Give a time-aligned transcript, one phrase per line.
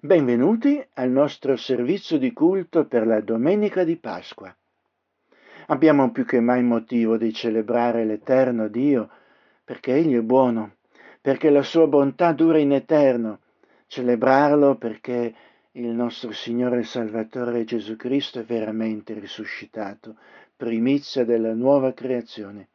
[0.00, 4.56] Benvenuti al nostro servizio di culto per la domenica di Pasqua.
[5.66, 9.10] Abbiamo più che mai motivo di celebrare l'eterno Dio
[9.64, 10.76] perché Egli è buono,
[11.20, 13.40] perché la sua bontà dura in eterno.
[13.88, 15.34] Celebrarlo perché
[15.72, 20.14] il nostro Signore e Salvatore Gesù Cristo è veramente risuscitato,
[20.56, 22.68] primizia della nuova creazione.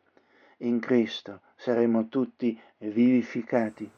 [0.57, 3.89] In Cristo saremo tutti vivificati.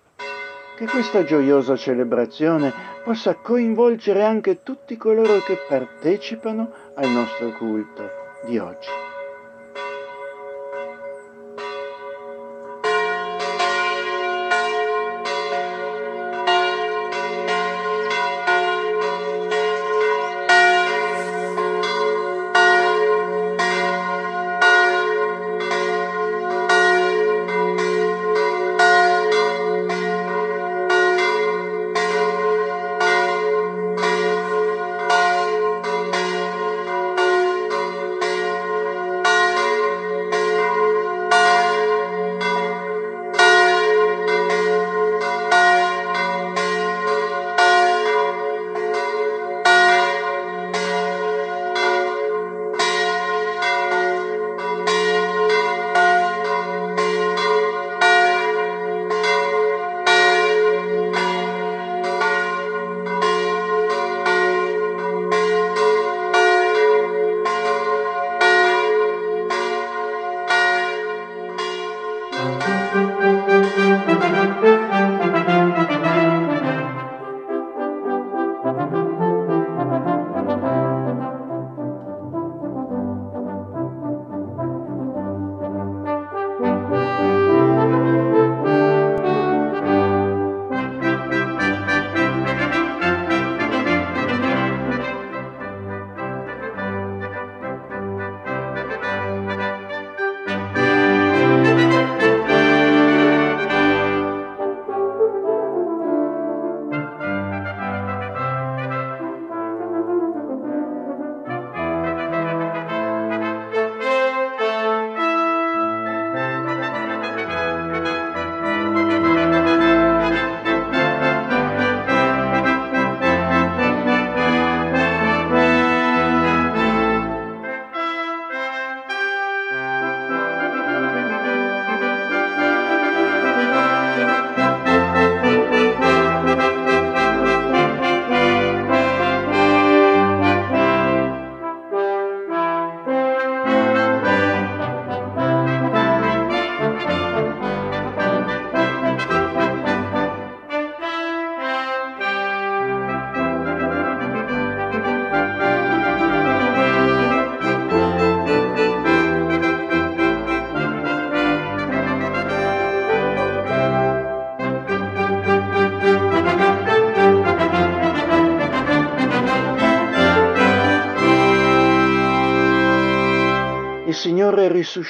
[0.75, 8.03] Che questa gioiosa celebrazione possa coinvolgere anche tutti coloro che partecipano al nostro culto
[8.45, 8.89] di oggi.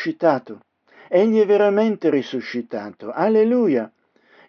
[0.05, 0.59] Risuscitato.
[1.07, 3.11] Egli è veramente risuscitato.
[3.11, 3.91] Alleluia.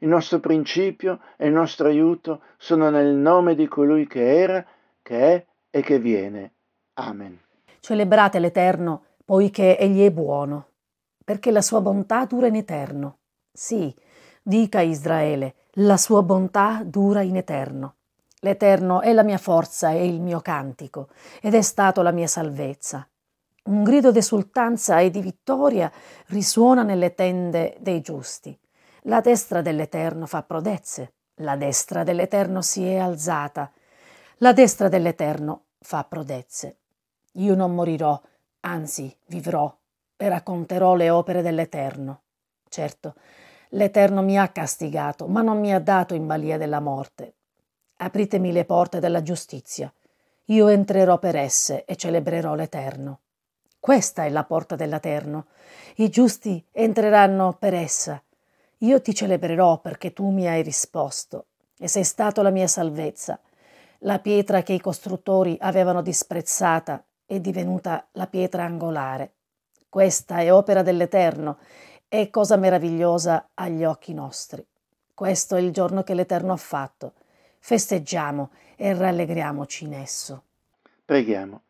[0.01, 4.65] Il nostro principio e il nostro aiuto sono nel nome di colui che era,
[5.01, 6.53] che è e che viene.
[6.95, 7.39] Amen.
[7.81, 10.69] Celebrate l'Eterno, poiché Egli è buono,
[11.25, 13.19] perché la sua bontà dura in eterno.
[13.51, 13.95] Sì,
[14.43, 17.95] dica Israele, la sua bontà dura in eterno.
[18.41, 21.09] L'Eterno è la mia forza e il mio cantico,
[21.41, 23.09] ed è stato la mia salvezza.
[23.67, 25.91] Un grido d'esultanza e di vittoria
[26.27, 28.57] risuona nelle tende dei giusti.
[29.03, 33.73] La destra dell'Eterno fa prodezze, la destra dell'Eterno si è alzata,
[34.37, 36.79] la destra dell'Eterno fa prodezze.
[37.33, 38.21] Io non morirò,
[38.61, 39.77] anzi vivrò
[40.17, 42.23] e racconterò le opere dell'Eterno.
[42.69, 43.15] Certo,
[43.71, 47.35] l'Eterno mi ha castigato, ma non mi ha dato in balia della morte.
[47.97, 49.93] Apritemi le porte della giustizia.
[50.45, 53.23] Io entrerò per esse e celebrerò l'Eterno.
[53.79, 55.47] Questa è la porta dell'Eterno.
[55.97, 58.21] I giusti entreranno per essa.
[58.79, 61.47] Io ti celebrerò perché tu mi hai risposto
[61.79, 63.41] e sei stato la mia salvezza.
[64.01, 69.33] La pietra che i costruttori avevano disprezzata è divenuta la pietra angolare.
[69.89, 71.59] Questa è opera dell'Eterno,
[72.09, 74.65] è cosa meravigliosa agli occhi nostri.
[75.15, 77.15] Questo è il giorno che l'Eterno ha fatto.
[77.59, 80.43] Festeggiamo e rallegriamoci in esso.
[81.05, 81.63] Preghiamo.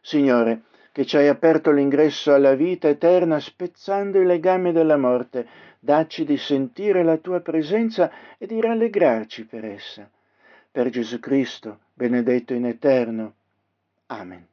[0.00, 0.62] Signore,
[0.94, 5.44] che ci hai aperto l'ingresso alla vita eterna spezzando i legami della morte,
[5.80, 10.08] dacci di sentire la tua presenza e di rallegrarci per essa.
[10.70, 13.34] per Gesù Cristo, benedetto in eterno.
[14.06, 14.46] Amen.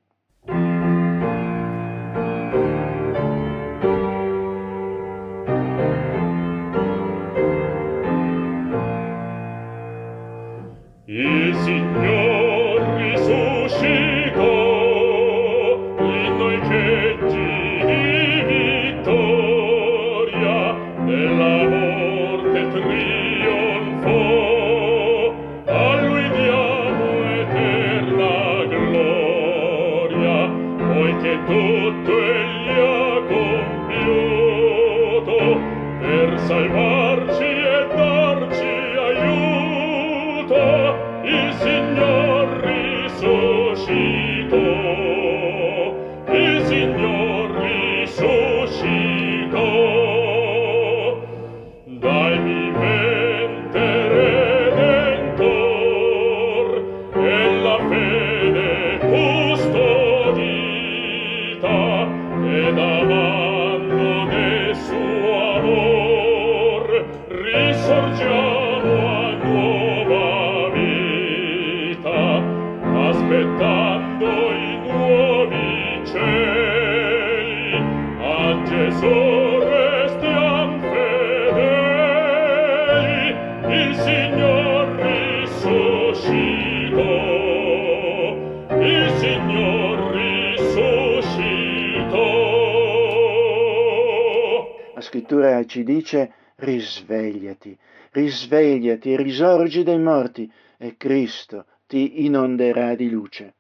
[95.72, 97.78] Ci dice risvegliati,
[98.12, 103.54] risvegliati, risorgi dai morti e Cristo ti inonderà di luce.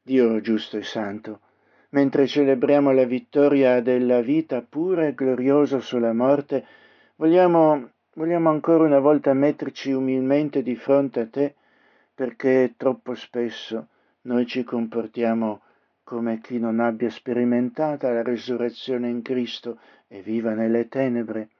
[0.00, 1.40] Dio giusto e santo,
[1.90, 6.64] mentre celebriamo la vittoria della vita pura e gloriosa sulla morte,
[7.16, 11.54] vogliamo, vogliamo ancora una volta metterci umilmente di fronte a te
[12.14, 13.88] perché troppo spesso
[14.22, 15.60] noi ci comportiamo
[16.04, 19.78] come chi non abbia sperimentata la risurrezione in Cristo
[20.12, 21.50] e viva nelle tenebre.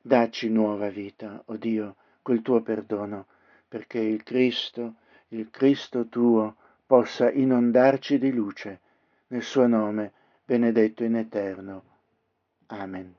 [0.00, 3.26] Dacci nuova vita, o oh Dio, col tuo perdono,
[3.68, 4.94] perché il Cristo,
[5.28, 6.56] il Cristo tuo,
[6.86, 8.80] possa inondarci di luce.
[9.28, 10.12] Nel suo nome,
[10.46, 11.82] benedetto in eterno.
[12.68, 13.17] Amen.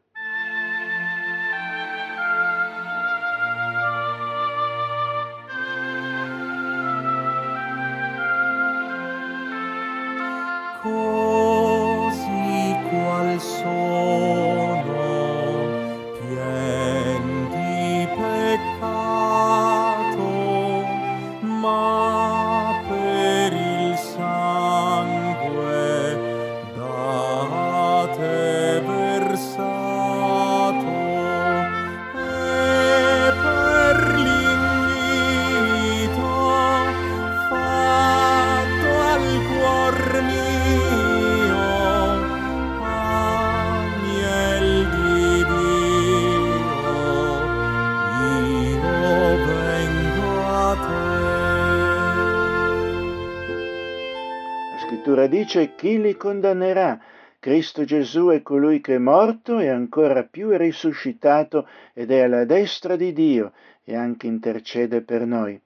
[55.50, 57.02] Dice chi li condannerà?
[57.40, 62.46] Cristo Gesù è colui che è morto e ancora più è risuscitato ed è alla
[62.46, 63.54] destra di Dio
[63.84, 65.60] e anche intercede per noi.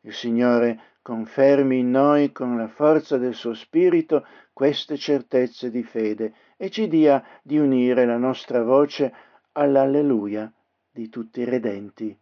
[0.00, 6.32] Il Signore confermi in noi con la forza del suo Spirito queste certezze di fede
[6.56, 9.12] e ci dia di unire la nostra voce
[9.52, 10.52] all'alleluia
[10.90, 12.18] di tutti i redenti.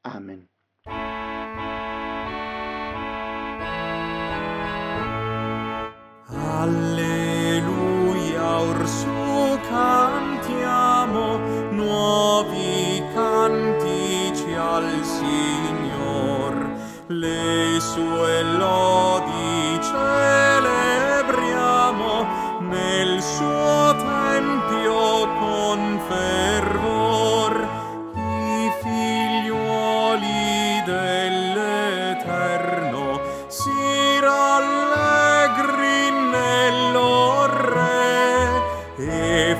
[0.00, 0.51] Amen.
[6.62, 11.36] Alleluia, orsu cantiamo
[11.72, 16.54] nuovi cantici al Signor,
[17.08, 19.11] le sue lodi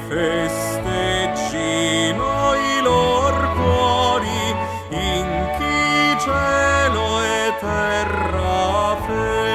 [0.09, 1.75] festeggino
[2.55, 4.55] i lor cuori
[4.91, 9.51] in chi cielo e terra fe.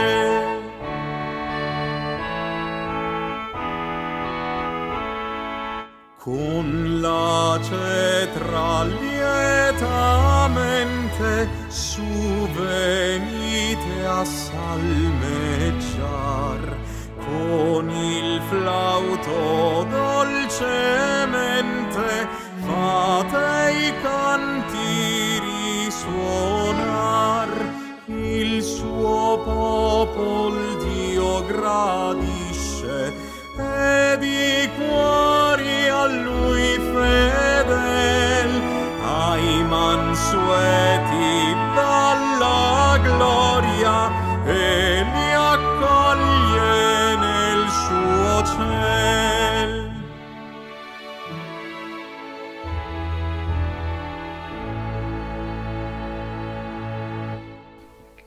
[6.17, 10.27] Con la cetra lietamente
[11.67, 15.15] su venite a salmeggiar,
[17.25, 19.86] con il flauto
[20.58, 22.28] dolcemente
[22.66, 25.40] fate i canti
[25.86, 27.50] risuonar
[28.08, 32.37] il suo popol Dio gradi.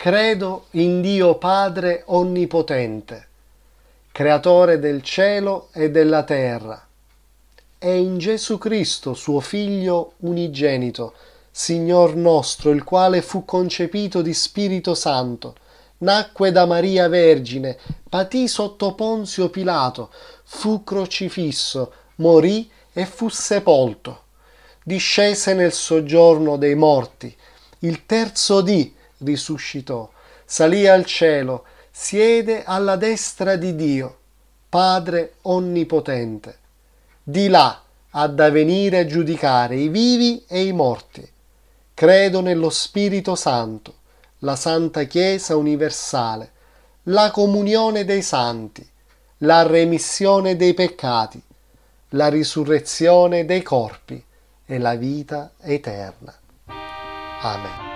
[0.02, 3.28] Credo in Dio Padre Onnipotente,
[4.10, 6.88] Creatore del cielo e della terra,
[7.78, 11.12] e in Gesù Cristo, suo Figlio unigenito,
[11.50, 15.54] Signor nostro, il quale fu concepito di Spirito Santo,
[15.98, 17.76] nacque da Maria Vergine,
[18.08, 20.10] patì sotto Ponzio Pilato,
[20.44, 24.22] fu crocifisso, morì e fu sepolto.
[24.82, 27.36] Discese nel soggiorno dei morti,
[27.80, 30.08] il terzo dì risuscitò,
[30.44, 34.18] salì al cielo, siede alla destra di Dio,
[34.68, 36.58] Padre Onnipotente.
[37.22, 41.28] Di là ha da venire a giudicare i vivi e i morti.
[41.94, 43.94] Credo nello Spirito Santo,
[44.38, 46.52] la Santa Chiesa universale,
[47.04, 48.88] la comunione dei santi,
[49.38, 51.42] la remissione dei peccati,
[52.10, 54.22] la risurrezione dei corpi
[54.66, 56.34] e la vita eterna.
[57.42, 57.89] Amen.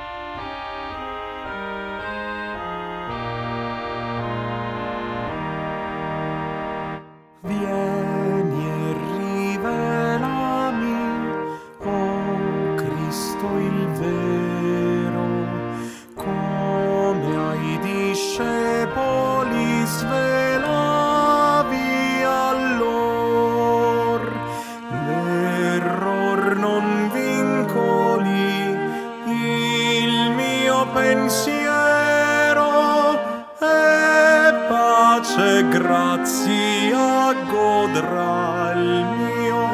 [35.79, 39.67] grazia godrà il mio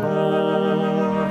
[0.00, 1.28] cor.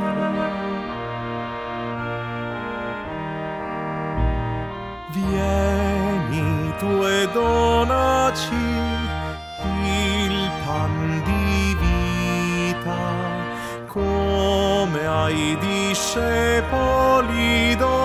[5.12, 8.66] Vieni tu e donaci
[9.84, 13.04] il pan di vita,
[13.88, 17.06] come ai discepoli
[17.76, 18.05] d'oro.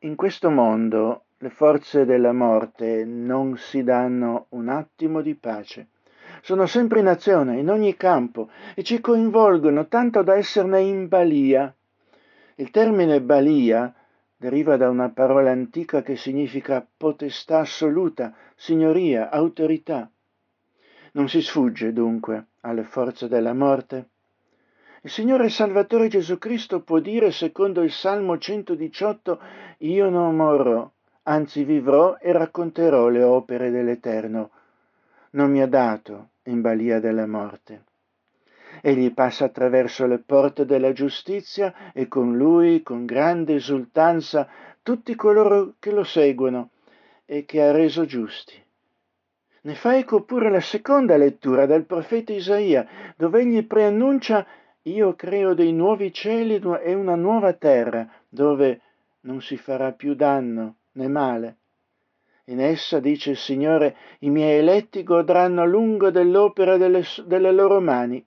[0.00, 5.88] in questo mondo le forze della morte non si danno un attimo di pace.
[6.42, 11.74] Sono sempre in azione, in ogni campo, e ci coinvolgono tanto da esserne in balia.
[12.56, 13.92] Il termine balia
[14.36, 20.10] deriva da una parola antica che significa potestà assoluta, signoria, autorità.
[21.12, 24.08] Non si sfugge dunque alle forze della morte.
[25.06, 29.40] Il Signore Salvatore Gesù Cristo può dire, secondo il Salmo 118,
[29.78, 30.90] io non morrò,
[31.22, 34.50] anzi vivrò e racconterò le opere dell'Eterno.
[35.30, 37.84] Non mi ha dato in balia della morte.
[38.80, 44.48] Egli passa attraverso le porte della giustizia e con lui, con grande esultanza,
[44.82, 46.70] tutti coloro che lo seguono
[47.24, 48.60] e che ha reso giusti.
[49.60, 54.44] Ne fa eco pure la seconda lettura del profeta Isaia, dove egli preannuncia
[54.86, 58.80] io creo dei nuovi cieli e una nuova terra, dove
[59.22, 61.56] non si farà più danno né male.
[62.44, 67.80] In essa, dice il Signore, i miei eletti godranno a lungo dell'opera delle, delle loro
[67.80, 68.24] mani.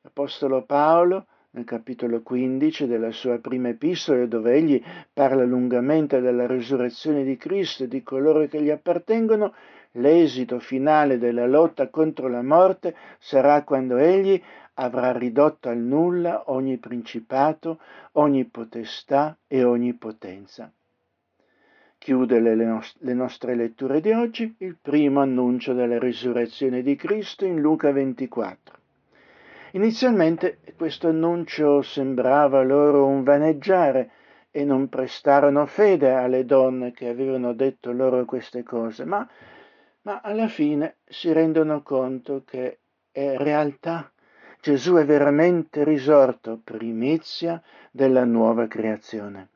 [0.00, 7.24] L'Apostolo Paolo, nel capitolo 15 della sua prima epistola, dove egli parla lungamente della risurrezione
[7.24, 9.52] di Cristo e di coloro che gli appartengono,
[9.92, 14.40] l'esito finale della lotta contro la morte sarà quando egli
[14.74, 17.78] avrà ridotto al nulla ogni principato,
[18.12, 20.70] ogni potestà e ogni potenza.
[21.98, 27.44] Chiude le, nost- le, nostre letture di oggi il primo annuncio della risurrezione di Cristo
[27.46, 28.78] in Luca 24.
[29.72, 34.10] Inizialmente questo annuncio sembrava loro un vaneggiare
[34.50, 39.28] e non prestarono fede alle donne che avevano detto loro queste cose, ma,
[40.06, 42.78] ma alla fine si rendono conto che
[43.10, 44.10] è realtà
[44.60, 49.48] Gesù è veramente risorto, primizia della nuova creazione.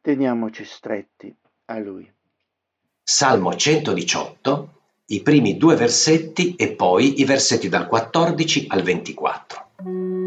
[0.00, 1.34] Teniamoci stretti
[1.66, 2.10] a Lui.
[3.02, 4.68] Salmo 118,
[5.06, 10.17] i primi due versetti e poi i versetti dal 14 al 24.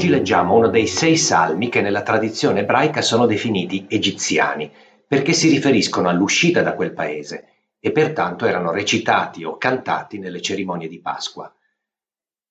[0.00, 4.72] Oggi leggiamo uno dei sei salmi che nella tradizione ebraica sono definiti egiziani,
[5.06, 10.88] perché si riferiscono all'uscita da quel paese e pertanto erano recitati o cantati nelle cerimonie
[10.88, 11.54] di Pasqua.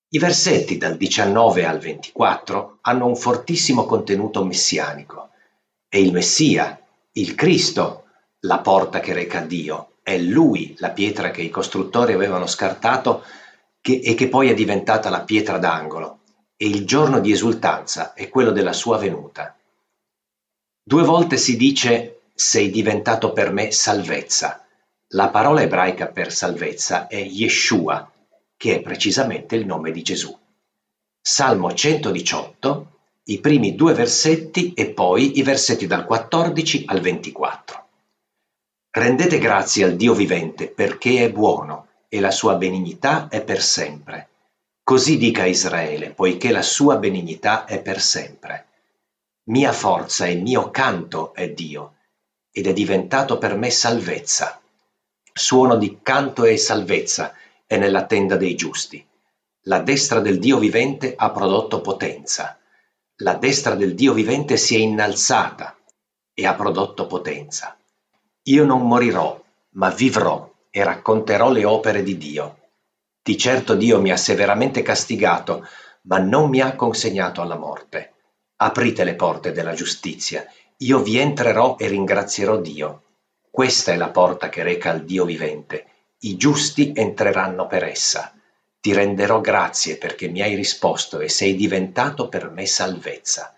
[0.09, 5.29] I versetti dal 19 al 24 hanno un fortissimo contenuto messianico.
[5.87, 6.79] È il Messia,
[7.13, 8.03] il Cristo,
[8.41, 13.23] la porta che reca Dio, è Lui la pietra che i costruttori avevano scartato
[13.81, 16.18] che, e che poi è diventata la pietra d'angolo,
[16.61, 19.55] e il giorno di esultanza è quello della sua venuta.
[20.83, 24.65] Due volte si dice sei diventato per me salvezza.
[25.13, 28.11] La parola ebraica per salvezza è Yeshua,
[28.57, 30.37] che è precisamente il nome di Gesù.
[31.21, 32.91] Salmo 118,
[33.23, 37.87] i primi due versetti e poi i versetti dal 14 al 24.
[38.89, 44.27] Rendete grazie al Dio vivente perché è buono e la sua benignità è per sempre.
[44.89, 48.65] Così dica Israele, poiché la sua benignità è per sempre.
[49.49, 51.97] Mia forza e mio canto è Dio,
[52.51, 54.59] ed è diventato per me salvezza.
[55.31, 57.35] Suono di canto e salvezza
[57.67, 59.05] è nella tenda dei giusti.
[59.65, 62.57] La destra del Dio vivente ha prodotto potenza.
[63.17, 65.77] La destra del Dio vivente si è innalzata
[66.33, 67.77] e ha prodotto potenza.
[68.45, 69.39] Io non morirò,
[69.73, 72.58] ma vivrò e racconterò le opere di Dio.
[73.29, 75.63] Di certo Dio mi ha severamente castigato,
[76.05, 78.13] ma non mi ha consegnato alla morte.
[78.55, 83.03] Aprite le porte della giustizia, io vi entrerò e ringrazierò Dio.
[83.51, 85.85] Questa è la porta che reca al Dio vivente
[86.21, 88.33] i giusti entreranno per essa.
[88.79, 93.53] Ti renderò grazie perché mi hai risposto e sei diventato per me salvezza.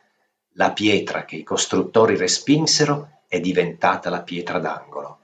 [0.55, 5.19] La pietra che i costruttori respinsero è diventata la pietra d'angolo.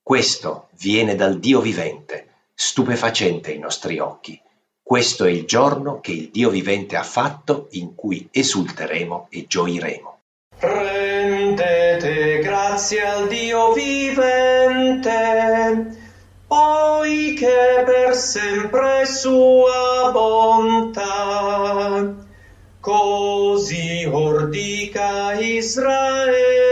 [0.00, 2.29] Questo viene dal Dio vivente,
[2.60, 4.38] stupefacente ai nostri occhi.
[4.82, 10.18] Questo è il giorno che il Dio vivente ha fatto in cui esulteremo e gioiremo.
[10.58, 15.08] Rendete grazie al Dio vivente
[16.46, 22.14] poiché per sempre sua bontà.
[22.78, 26.70] Così ordica Israele,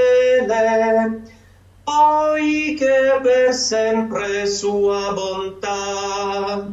[2.79, 6.67] poiché per sempre sua bontà.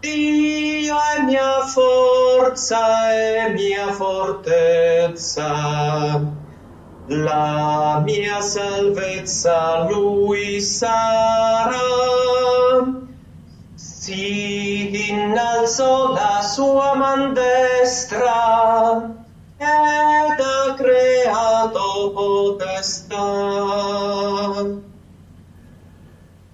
[0.00, 5.52] Dio è mia forza e mia fortezza
[7.06, 11.78] la mia salvezza lui sarà.
[13.74, 19.10] Si innalzò la sua man destra
[19.58, 23.43] ed ha creato potestà.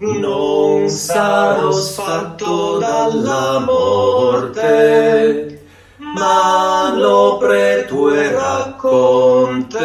[0.02, 5.60] Non sarò sfatto dalla morte,
[5.98, 9.78] ma l'opre tue racconterò.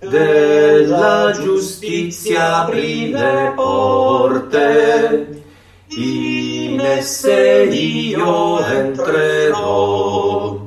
[0.00, 5.44] Della giustizia apri le porte,
[5.90, 10.58] in esse io entrerò.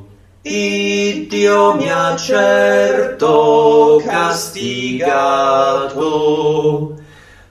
[0.44, 1.11] Il
[1.42, 5.10] Dio mi ha certo castigato,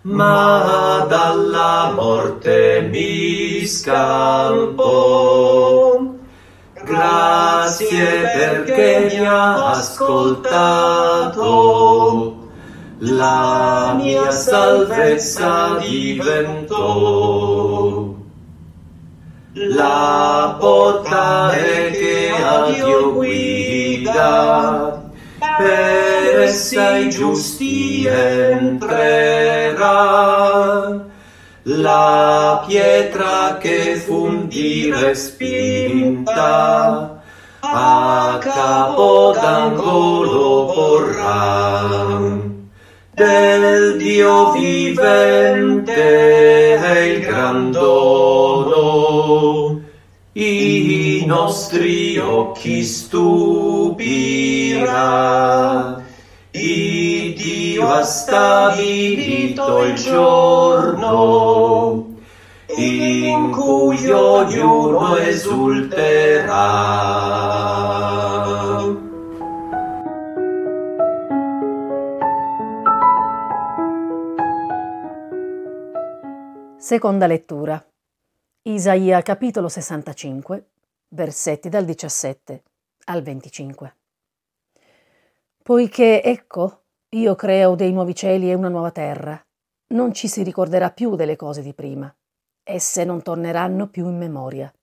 [0.03, 4.79] ma dalla morte mi scampò.
[6.85, 11.48] Grazie perché mi ha ascoltato,
[12.98, 17.49] la mia salvezza diventò.
[19.52, 25.02] La porta è che a Dio guida,
[25.58, 29.88] per essa giusti entrerà.
[31.62, 35.60] La pietra che fundire spinta,
[37.58, 42.39] a capo d'angolo porrà.
[43.12, 49.81] Del Dio vivente è il gran dono,
[50.33, 54.11] i nostri occhi stupirà.
[56.53, 62.07] Il Dio ha stabilito il giorno
[62.77, 66.61] in cui ognuno esulterà.
[76.90, 77.81] Seconda lettura.
[78.62, 80.70] Isaia capitolo 65,
[81.11, 82.62] versetti dal 17
[83.05, 83.96] al 25.
[85.62, 89.40] Poiché ecco, io creo dei nuovi cieli e una nuova terra,
[89.94, 92.12] non ci si ricorderà più delle cose di prima,
[92.64, 94.74] esse non torneranno più in memoria.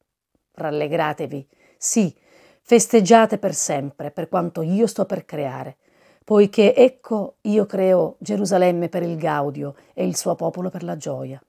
[0.54, 1.46] Rallegratevi,
[1.78, 2.15] sì,
[2.62, 5.76] festeggiate per sempre per quanto io sto per creare,
[6.24, 11.41] poiché ecco io creo Gerusalemme per il gaudio e il suo popolo per la gioia.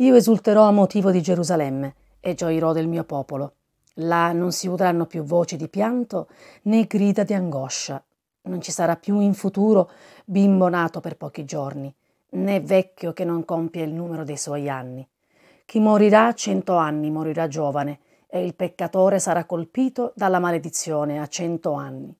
[0.00, 3.56] Io esulterò a motivo di Gerusalemme e gioirò del mio popolo.
[3.96, 6.28] Là non si udranno più voci di pianto
[6.62, 8.02] né grida di angoscia.
[8.44, 9.90] Non ci sarà più in futuro
[10.24, 11.94] bimbo nato per pochi giorni,
[12.30, 15.06] né vecchio che non compie il numero dei suoi anni.
[15.66, 21.26] Chi morirà a cento anni morirà giovane, e il peccatore sarà colpito dalla maledizione a
[21.26, 22.16] cento anni.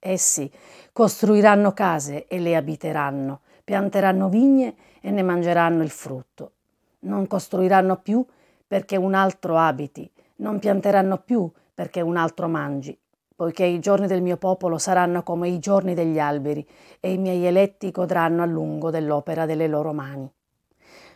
[0.00, 0.50] Essi
[0.92, 6.54] costruiranno case e le abiteranno, pianteranno vigne e ne mangeranno il frutto.
[7.00, 8.24] Non costruiranno più
[8.66, 12.98] perché un altro abiti, non pianteranno più perché un altro mangi,
[13.34, 16.66] poiché i giorni del mio popolo saranno come i giorni degli alberi
[17.00, 20.30] e i miei eletti godranno a lungo dell'opera delle loro mani.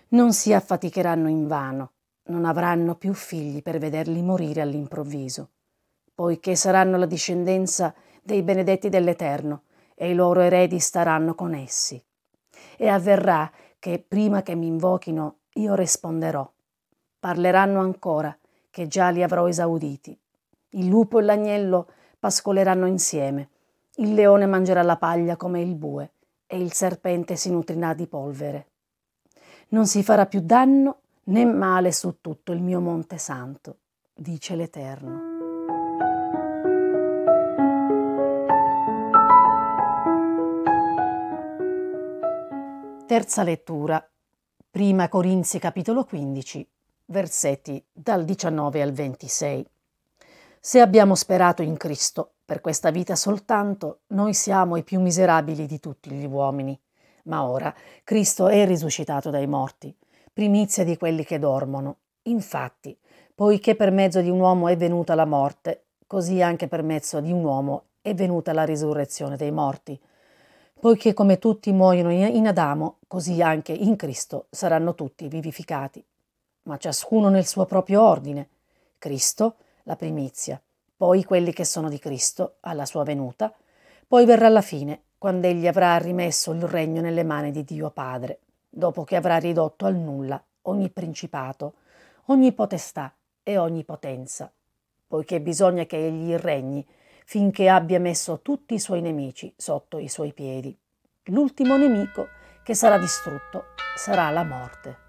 [0.09, 1.92] Non si affaticheranno invano,
[2.29, 5.51] non avranno più figli per vederli morire all'improvviso,
[6.14, 12.03] poiché saranno la discendenza dei benedetti dell'Eterno e i loro eredi staranno con essi.
[12.77, 16.51] E avverrà che prima che mi invochino io risponderò.
[17.19, 18.37] Parleranno ancora,
[18.71, 20.19] che già li avrò esauditi.
[20.71, 21.88] Il lupo e l'agnello
[22.19, 23.51] pascoleranno insieme,
[23.97, 26.11] il leone mangerà la paglia come il bue
[26.47, 28.67] e il serpente si nutrirà di polvere.
[29.69, 33.77] Non si farà più danno né male su tutto il mio monte santo,
[34.12, 35.33] dice l'Eterno.
[43.07, 44.05] Terza lettura.
[44.74, 46.68] Prima Corinzi capitolo 15,
[47.04, 49.64] versetti dal 19 al 26.
[50.58, 55.78] Se abbiamo sperato in Cristo per questa vita soltanto, noi siamo i più miserabili di
[55.78, 56.76] tutti gli uomini.
[57.26, 59.96] Ma ora Cristo è risuscitato dai morti,
[60.32, 61.98] primizia di quelli che dormono.
[62.22, 62.98] Infatti,
[63.32, 67.30] poiché per mezzo di un uomo è venuta la morte, così anche per mezzo di
[67.30, 69.96] un uomo è venuta la risurrezione dei morti.
[70.85, 76.05] Poiché come tutti muoiono in Adamo, così anche in Cristo saranno tutti vivificati.
[76.64, 78.51] Ma ciascuno nel suo proprio ordine.
[78.99, 80.61] Cristo, la primizia,
[80.94, 83.51] poi quelli che sono di Cristo, alla sua venuta,
[84.07, 88.40] poi verrà la fine, quando egli avrà rimesso il regno nelle mani di Dio Padre,
[88.68, 91.77] dopo che avrà ridotto al nulla ogni principato,
[92.27, 93.11] ogni potestà
[93.42, 94.53] e ogni potenza,
[95.07, 96.87] poiché bisogna che egli regni
[97.24, 100.76] finché abbia messo tutti i suoi nemici sotto i suoi piedi.
[101.24, 102.28] L'ultimo nemico
[102.62, 103.64] che sarà distrutto
[103.96, 105.04] sarà la morte.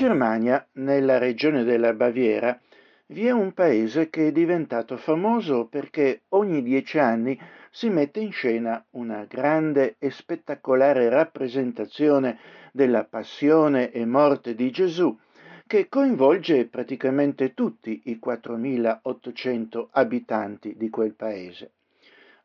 [0.00, 2.58] Germania, nella regione della Baviera,
[3.08, 7.38] vi è un paese che è diventato famoso perché ogni dieci anni
[7.70, 12.38] si mette in scena una grande e spettacolare rappresentazione
[12.72, 15.14] della passione e morte di Gesù
[15.66, 21.72] che coinvolge praticamente tutti i 4.800 abitanti di quel paese.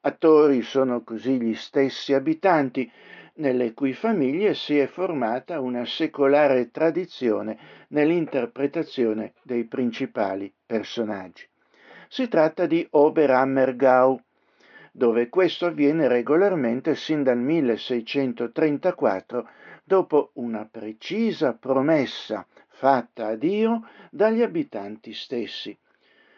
[0.02, 2.92] Attori sono così gli stessi abitanti
[3.36, 7.58] nelle cui famiglie si è formata una secolare tradizione
[7.90, 11.48] nell'interpretazione dei principali personaggi.
[12.08, 14.20] Si tratta di Oberammergau,
[14.92, 19.50] dove questo avviene regolarmente sin dal 1634,
[19.84, 25.78] dopo una precisa promessa fatta a Dio dagli abitanti stessi.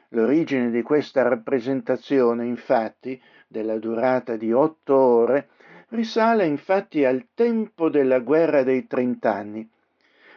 [0.09, 5.49] L'origine di questa rappresentazione, infatti, della durata di otto ore,
[5.89, 9.69] risale infatti al tempo della guerra dei trent'anni.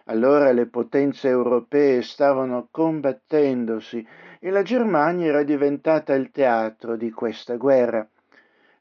[0.04, 4.06] Allora le potenze europee stavano combattendosi
[4.40, 8.06] e la Germania era diventata il teatro di questa guerra.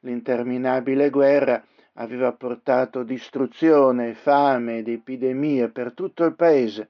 [0.02, 6.90] L'interminabile guerra aveva portato distruzione, fame ed epidemie per tutto il paese.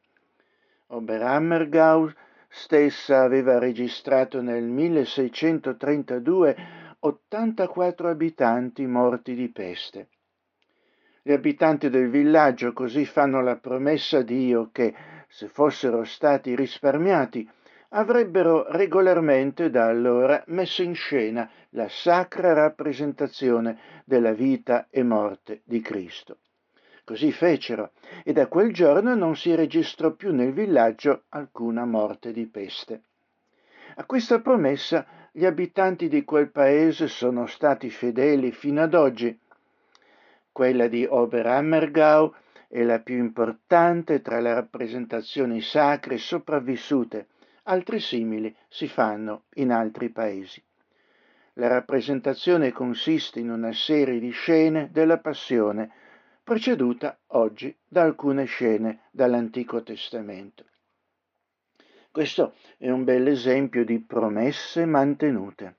[0.87, 2.11] Oberammergau
[2.47, 6.55] stessa aveva registrato nel 1632
[7.01, 10.09] 84 abitanti morti di peste.
[11.21, 14.93] Gli abitanti del villaggio così fanno la promessa a Dio che,
[15.29, 17.49] se fossero stati risparmiati,
[17.89, 25.79] avrebbero regolarmente da allora messo in scena la sacra rappresentazione della vita e morte di
[25.79, 26.39] Cristo.
[27.05, 27.91] Così fecero,
[28.25, 33.03] e da quel giorno non si registrò più nel villaggio alcuna morte di peste.
[33.95, 39.37] A questa promessa gli abitanti di quel paese sono stati fedeli fino ad oggi.
[40.51, 42.33] Quella di Oberammergau
[42.67, 47.27] è la più importante tra le rappresentazioni sacre sopravvissute,
[47.63, 50.61] altri simili si fanno in altri paesi.
[51.53, 55.91] La rappresentazione consiste in una serie di scene della Passione,
[56.43, 60.65] preceduta oggi da alcune scene dall'Antico Testamento.
[62.19, 65.75] Questo è un bel esempio di promesse mantenute.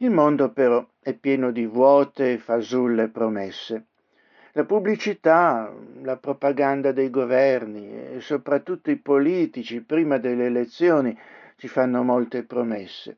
[0.00, 3.86] Il mondo però è pieno di vuote e fasulle promesse.
[4.52, 11.18] La pubblicità, la propaganda dei governi e soprattutto i politici prima delle elezioni
[11.56, 13.16] ci fanno molte promesse.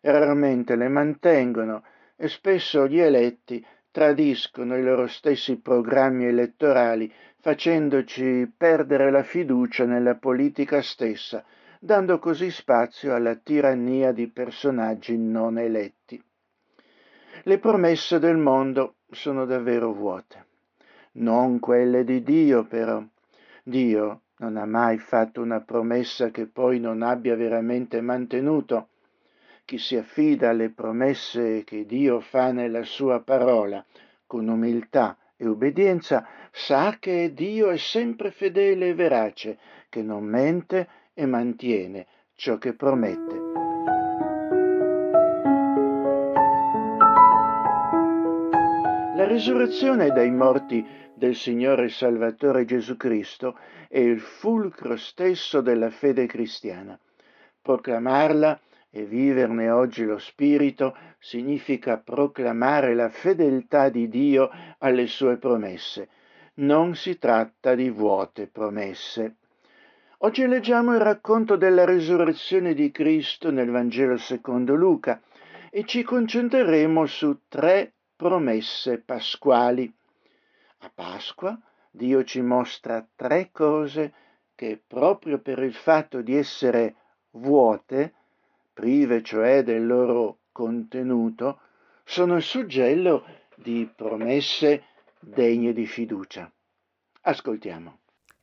[0.00, 1.82] Raramente le mantengono
[2.16, 10.14] e spesso gli eletti tradiscono i loro stessi programmi elettorali facendoci perdere la fiducia nella
[10.14, 11.44] politica stessa
[11.80, 16.22] dando così spazio alla tirannia di personaggi non eletti.
[17.42, 20.44] Le promesse del mondo sono davvero vuote,
[21.12, 23.02] non quelle di Dio però.
[23.62, 28.88] Dio non ha mai fatto una promessa che poi non abbia veramente mantenuto.
[29.64, 33.84] Chi si affida alle promesse che Dio fa nella sua parola
[34.26, 39.58] con umiltà e obbedienza sa che Dio è sempre fedele e verace,
[39.88, 43.40] che non mente e mantiene ciò che promette.
[49.16, 56.26] La risurrezione dai morti del Signore Salvatore Gesù Cristo è il fulcro stesso della fede
[56.26, 56.98] cristiana.
[57.62, 66.10] Proclamarla e viverne oggi lo spirito significa proclamare la fedeltà di Dio alle sue promesse.
[66.56, 69.36] Non si tratta di vuote promesse.
[70.20, 75.20] Oggi leggiamo il racconto della risurrezione di Cristo nel Vangelo secondo Luca
[75.70, 79.92] e ci concentreremo su tre promesse pasquali.
[80.78, 84.14] A Pasqua Dio ci mostra tre cose
[84.54, 86.94] che proprio per il fatto di essere
[87.32, 88.14] vuote,
[88.72, 91.60] prive cioè del loro contenuto,
[92.04, 93.22] sono il suggello
[93.54, 94.84] di promesse
[95.20, 96.50] degne di fiducia.
[97.20, 97.98] Ascoltiamo.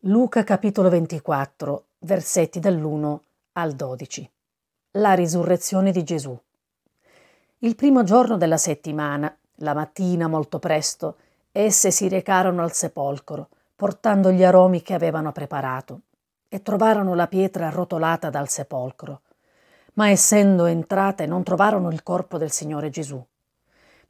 [0.06, 3.20] Luca capitolo 24, versetti dall'1
[3.54, 4.30] al 12.
[4.98, 6.38] La risurrezione di Gesù.
[7.60, 11.16] Il primo giorno della settimana, la mattina molto presto,
[11.54, 16.02] esse si recarono al sepolcro, portando gli aromi che avevano preparato,
[16.50, 19.22] e trovarono la pietra arrotolata dal sepolcro.
[19.94, 23.26] Ma essendo entrate non trovarono il corpo del Signore Gesù.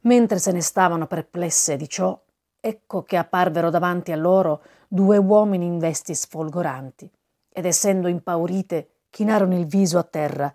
[0.00, 2.20] Mentre se ne stavano perplesse di ciò,
[2.58, 7.10] ecco che apparvero davanti a loro due uomini in vesti sfolgoranti,
[7.50, 10.52] ed essendo impaurite, chinarono il viso a terra,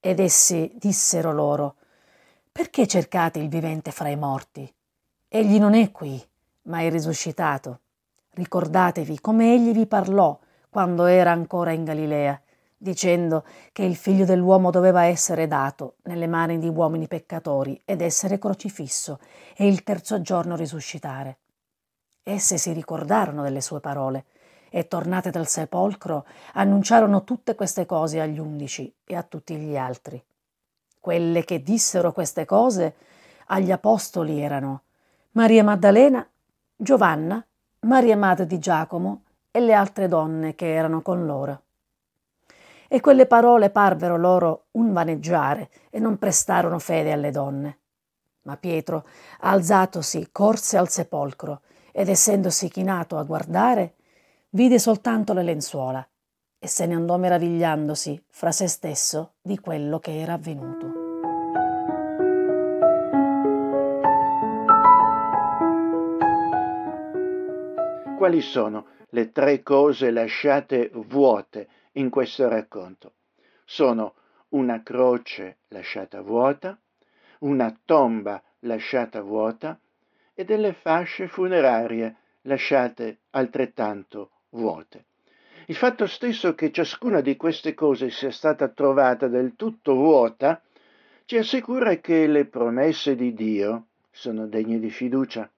[0.00, 1.76] ed essi dissero loro,
[2.52, 4.70] Perché cercate il vivente fra i morti?
[5.26, 6.22] Egli non è qui,
[6.64, 7.80] ma è risuscitato.
[8.28, 12.38] Ricordatevi come egli vi parlò quando era ancora in Galilea,
[12.76, 18.38] dicendo che il figlio dell'uomo doveva essere dato nelle mani di uomini peccatori ed essere
[18.38, 19.18] crocifisso
[19.56, 21.38] e il terzo giorno risuscitare.
[22.24, 24.26] Esse si ricordarono delle sue parole
[24.70, 30.22] e tornate dal sepolcro annunciarono tutte queste cose agli undici e a tutti gli altri.
[31.00, 32.94] Quelle che dissero queste cose
[33.46, 34.82] agli apostoli erano
[35.32, 36.24] Maria Maddalena,
[36.76, 37.44] Giovanna,
[37.80, 41.62] Maria madre di Giacomo e le altre donne che erano con loro.
[42.86, 47.78] E quelle parole parvero loro un vaneggiare e non prestarono fede alle donne.
[48.42, 49.04] Ma Pietro,
[49.40, 53.94] alzatosi, corse al sepolcro ed essendosi chinato a guardare,
[54.50, 56.06] vide soltanto le lenzuola
[56.58, 61.00] e se ne andò meravigliandosi fra se stesso di quello che era avvenuto.
[68.16, 73.14] Quali sono le tre cose lasciate vuote in questo racconto?
[73.64, 74.14] Sono
[74.50, 76.78] una croce lasciata vuota,
[77.40, 79.76] una tomba lasciata vuota
[80.34, 85.04] e delle fasce funerarie lasciate altrettanto vuote.
[85.66, 90.60] Il fatto stesso che ciascuna di queste cose sia stata trovata del tutto vuota
[91.24, 95.48] ci assicura che le promesse di Dio sono degne di fiducia.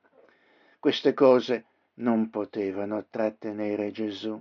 [0.79, 4.41] Queste cose non potevano trattenere Gesù.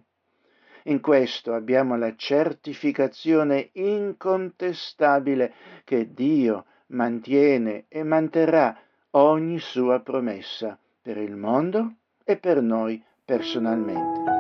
[0.87, 5.53] In questo abbiamo la certificazione incontestabile
[5.85, 8.77] che Dio mantiene e manterrà
[9.15, 14.31] ogni sua promessa per il mondo e per noi personalmente.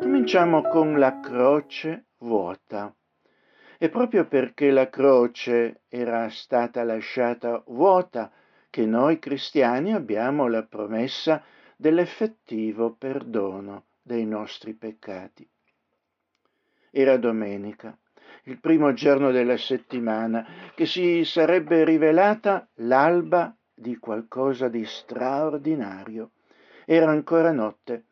[0.00, 2.94] Cominciamo con la croce vuota.
[3.80, 8.32] E proprio perché la croce era stata lasciata vuota
[8.70, 11.44] che noi cristiani abbiamo la promessa
[11.76, 15.48] dell'effettivo perdono dei nostri peccati.
[16.90, 17.96] Era domenica,
[18.48, 26.30] il primo giorno della settimana, che si sarebbe rivelata l'alba di qualcosa di straordinario.
[26.86, 28.04] Era ancora notte.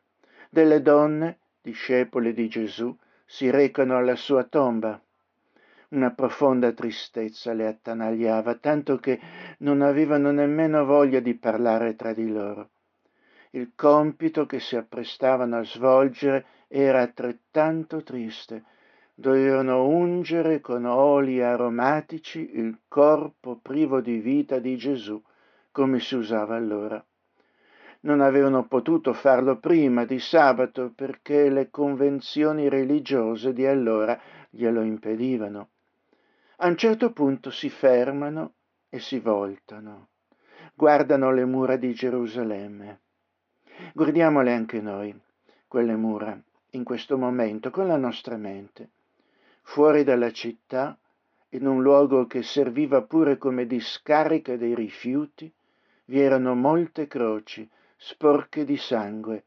[0.51, 2.94] Delle donne discepoli di Gesù,
[3.25, 5.01] si recano alla sua tomba.
[5.88, 9.18] Una profonda tristezza le attanagliava, tanto che
[9.61, 12.68] non avevano nemmeno voglia di parlare tra di loro.
[13.51, 18.64] Il compito che si apprestavano a svolgere era altrettanto triste.
[19.18, 25.20] Dovevano ungere con oli aromatici il corpo privo di vita di Gesù,
[25.72, 27.02] come si usava allora
[28.07, 35.70] non avevano potuto farlo prima di sabato perché le convenzioni religiose di allora glielo impedivano.
[36.59, 38.55] A un certo punto si fermano
[38.88, 40.09] e si voltano,
[40.74, 43.00] guardano le mura di Gerusalemme.
[43.92, 45.14] Guardiamole anche noi,
[45.66, 48.90] quelle mura, in questo momento, con la nostra mente.
[49.68, 50.96] Fuori dalla città,
[51.50, 55.52] in un luogo che serviva pure come discarica dei rifiuti,
[56.07, 59.44] vi erano molte croci sporche di sangue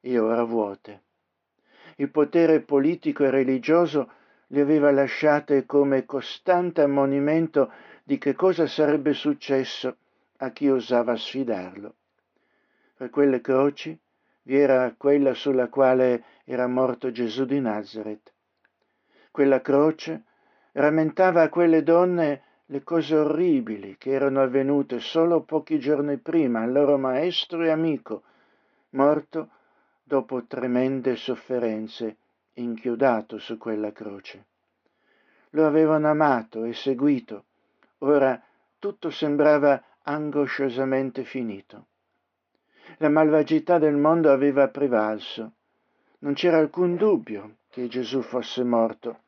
[0.00, 1.02] e ora vuote.
[1.96, 4.12] Il potere politico e religioso
[4.48, 7.72] le aveva lasciate come costante ammonimento
[8.04, 9.96] di che cosa sarebbe successo
[10.36, 11.94] a chi osava sfidarlo.
[12.94, 13.98] Per quelle croci
[14.42, 18.32] vi era quella sulla quale era morto Gesù di Nazareth.
[19.38, 20.24] Quella croce
[20.72, 26.72] rammentava a quelle donne le cose orribili che erano avvenute solo pochi giorni prima al
[26.72, 28.24] loro maestro e amico,
[28.90, 29.50] morto
[30.02, 32.16] dopo tremende sofferenze,
[32.54, 34.46] inchiodato su quella croce.
[35.50, 37.44] Lo avevano amato e seguito,
[37.98, 38.42] ora
[38.80, 41.86] tutto sembrava angosciosamente finito.
[42.96, 45.52] La malvagità del mondo aveva prevalso.
[46.18, 49.20] Non c'era alcun dubbio che Gesù fosse morto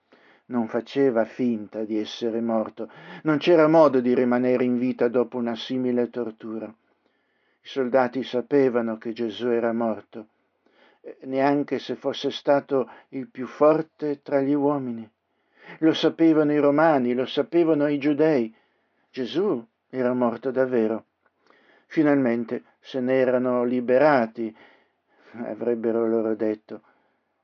[0.51, 2.91] non faceva finta di essere morto,
[3.23, 6.67] non c'era modo di rimanere in vita dopo una simile tortura.
[6.67, 10.27] I soldati sapevano che Gesù era morto,
[11.01, 15.09] eh, neanche se fosse stato il più forte tra gli uomini.
[15.79, 18.53] Lo sapevano i romani, lo sapevano i giudei.
[19.11, 21.05] Gesù era morto davvero.
[21.87, 24.55] Finalmente se ne erano liberati,
[25.33, 26.83] avrebbero loro detto.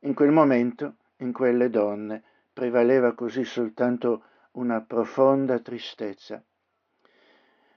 [0.01, 2.23] In quel momento, in quelle donne,
[2.57, 6.43] prevaleva così soltanto una profonda tristezza.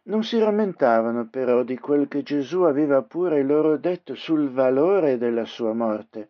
[0.04, 5.44] Non si rammentavano però di quel che Gesù aveva pure loro detto sul valore della
[5.44, 6.30] sua morte.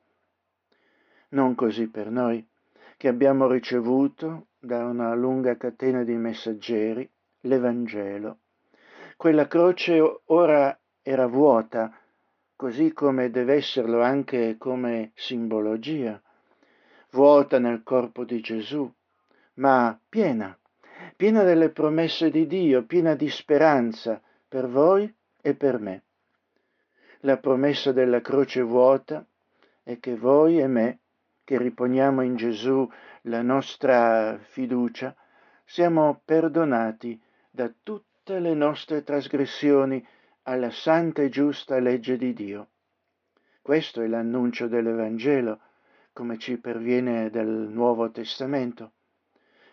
[1.29, 2.43] Non così per noi,
[2.97, 7.07] che abbiamo ricevuto da una lunga catena di messaggeri
[7.41, 8.39] l'Evangelo.
[9.15, 11.95] Quella croce ora era vuota,
[12.55, 16.19] così come deve esserlo anche come simbologia
[17.11, 18.91] vuota nel corpo di Gesù,
[19.55, 20.57] ma piena,
[21.15, 26.03] piena delle promesse di Dio, piena di speranza per voi e per me.
[27.21, 29.25] La promessa della croce vuota
[29.83, 30.99] è che voi e me,
[31.43, 32.89] che riponiamo in Gesù
[33.23, 35.15] la nostra fiducia,
[35.65, 40.05] siamo perdonati da tutte le nostre trasgressioni
[40.43, 42.67] alla santa e giusta legge di Dio.
[43.61, 45.59] Questo è l'annuncio dell'Evangelo,
[46.13, 48.93] come ci perviene dal Nuovo Testamento.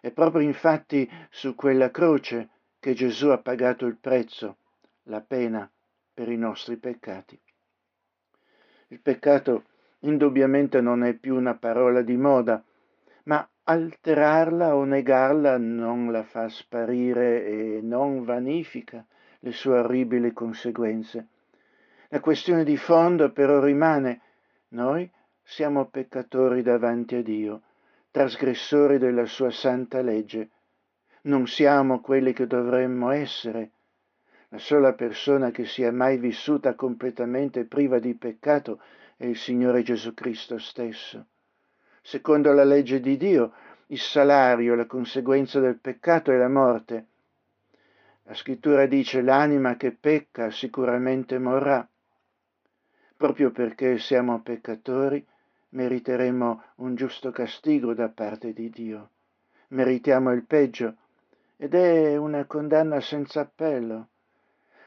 [0.00, 4.58] È proprio infatti su quella croce che Gesù ha pagato il prezzo,
[5.04, 5.68] la pena
[6.12, 7.40] per i nostri peccati.
[8.88, 9.64] Il peccato
[10.00, 12.62] indubbiamente non è più una parola di moda,
[13.24, 19.04] ma alterarla o negarla non la fa sparire e non vanifica
[19.40, 21.26] le sue orribili conseguenze.
[22.08, 24.20] La questione di fondo però rimane.
[24.68, 25.10] Noi
[25.48, 27.62] siamo peccatori davanti a Dio,
[28.10, 30.50] trasgressori della sua santa legge.
[31.22, 33.70] Non siamo quelli che dovremmo essere.
[34.48, 38.80] La sola persona che sia mai vissuta completamente priva di peccato
[39.16, 41.26] è il Signore Gesù Cristo stesso.
[42.02, 43.52] Secondo la legge di Dio,
[43.86, 47.06] il salario, la conseguenza del peccato è la morte.
[48.24, 51.88] La scrittura dice l'anima che pecca sicuramente morrà.
[53.16, 55.24] Proprio perché siamo peccatori,
[55.70, 59.10] meriteremo un giusto castigo da parte di Dio.
[59.68, 60.96] Meritiamo il peggio
[61.56, 64.08] ed è una condanna senza appello.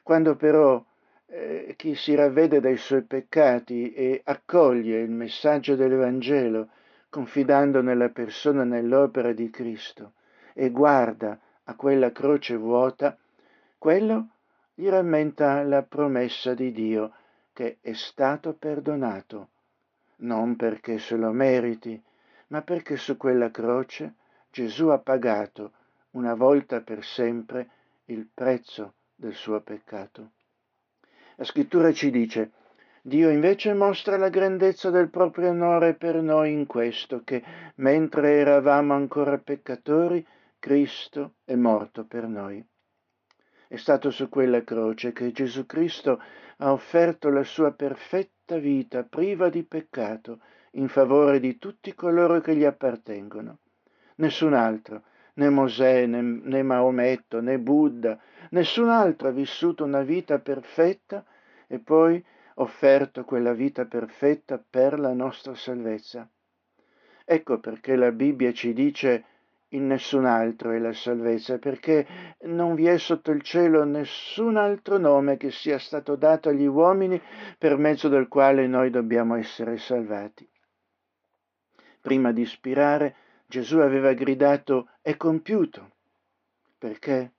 [0.04, 0.84] Quando però
[1.28, 6.70] eh, chi si ravvede dai suoi peccati e accoglie il messaggio dell'Evangelo,
[7.10, 10.14] confidando nella persona e nell'opera di Cristo,
[10.54, 13.18] e guarda a quella croce vuota,
[13.78, 14.30] quello
[14.74, 17.14] gli rammenta la promessa di Dio
[17.54, 19.50] che è stato perdonato,
[20.20, 22.02] non perché se lo meriti,
[22.48, 24.16] ma perché su quella croce
[24.52, 25.72] Gesù ha pagato
[26.12, 27.70] una volta per sempre
[28.06, 30.32] il prezzo del suo peccato.
[31.36, 32.52] La scrittura ci dice,
[33.02, 37.44] Dio invece mostra la grandezza del proprio onore per noi in questo, che
[37.76, 40.26] mentre eravamo ancora peccatori,
[40.58, 42.64] Cristo è morto per noi.
[43.68, 46.22] È stato su quella croce che Gesù Cristo
[46.58, 50.40] ha offerto la sua perfetta vita priva di peccato
[50.72, 53.60] in favore di tutti coloro che gli appartengono.
[54.16, 55.04] Nessun altro,
[55.36, 58.20] né Mosè, né, né Maometto, né Buddha,
[58.52, 61.26] nessun altro ha vissuto una vita perfetta
[61.68, 62.24] e poi
[62.56, 66.28] offerto quella vita perfetta per la nostra salvezza.
[67.26, 69.24] Ecco perché la Bibbia ci dice
[69.70, 74.98] in nessun altro è la salvezza, perché non vi è sotto il cielo nessun altro
[74.98, 77.22] nome che sia stato dato agli uomini
[77.58, 80.48] per mezzo del quale noi dobbiamo essere salvati.
[82.02, 83.16] Prima di ispirare,
[83.46, 85.92] Gesù aveva gridato è compiuto.
[86.78, 87.34] Perché?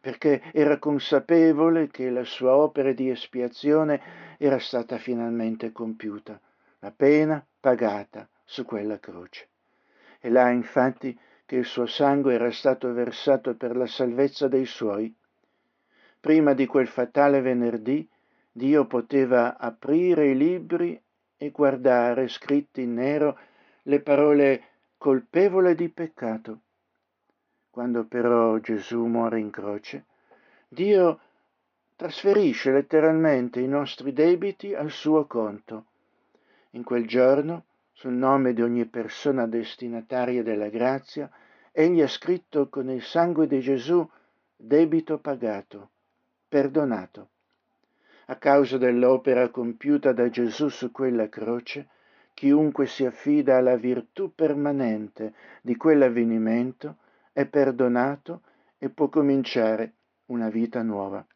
[0.00, 6.40] Perché era consapevole che la sua opera di espiazione era stata finalmente compiuta,
[6.78, 9.48] la pena pagata su quella croce.
[10.20, 11.18] E là infatti
[11.54, 15.14] che il suo sangue era stato versato per la salvezza dei suoi.
[16.18, 18.08] Prima di quel fatale venerdì
[18.50, 21.00] Dio poteva aprire i libri
[21.36, 23.38] e guardare scritti in nero
[23.82, 24.62] le parole
[24.98, 26.58] colpevole di peccato.
[27.70, 30.06] Quando però Gesù muore in croce,
[30.66, 31.20] Dio
[31.94, 35.84] trasferisce letteralmente i nostri debiti al suo conto.
[36.70, 41.30] In quel giorno, sul nome di ogni persona destinataria della grazia,
[41.76, 44.08] egli ha scritto con il sangue di Gesù
[44.54, 45.90] debito pagato,
[46.48, 47.28] perdonato.
[48.26, 51.88] A causa dell'opera compiuta da Gesù su quella croce,
[52.32, 56.98] chiunque si affida alla virtù permanente di quell'avvenimento
[57.32, 58.42] è perdonato
[58.78, 59.94] e può cominciare
[60.26, 61.26] una vita nuova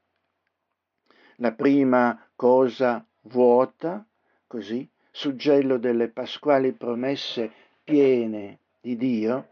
[1.41, 4.05] la prima cosa vuota,
[4.47, 7.51] così, suggello delle pasquali promesse
[7.85, 9.49] piene di Dio,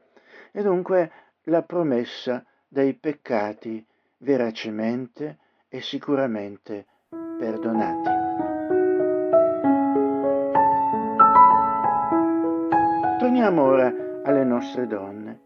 [0.57, 1.13] e dunque
[1.45, 3.85] la promessa dei peccati
[4.21, 5.37] veracemente
[5.69, 8.11] e sicuramente perdonati.
[13.19, 13.93] Torniamo ora
[14.25, 15.41] alle nostre donne.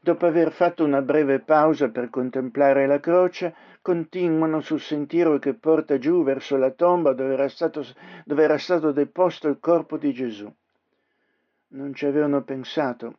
[0.00, 5.98] Dopo aver fatto una breve pausa per contemplare la croce, continuano sul sentiero che porta
[5.98, 7.84] giù verso la tomba dove era stato,
[8.24, 10.52] dove era stato deposto il corpo di Gesù.
[11.68, 13.18] Non ci avevano pensato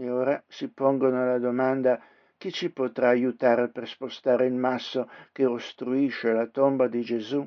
[0.00, 2.00] e ora si pongono la domanda
[2.36, 7.44] chi ci potrà aiutare per spostare il masso che ostruisce la tomba di Gesù?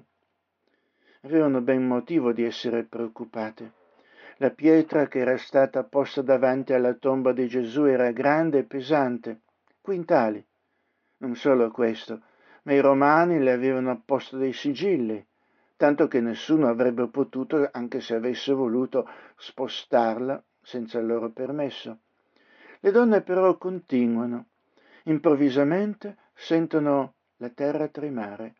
[1.21, 3.71] Avevano ben motivo di essere preoccupate.
[4.37, 9.41] La pietra che era stata posta davanti alla tomba di Gesù era grande e pesante,
[9.79, 10.45] quintali.
[11.19, 12.21] Non solo questo,
[12.63, 15.25] ma i romani le avevano apposto dei sigilli,
[15.77, 21.99] tanto che nessuno avrebbe potuto, anche se avesse voluto, spostarla senza il loro permesso.
[22.83, 24.45] Le donne però continuano.
[25.03, 28.55] Improvvisamente sentono la terra tremare.